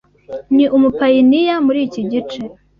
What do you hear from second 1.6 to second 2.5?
muriki gice.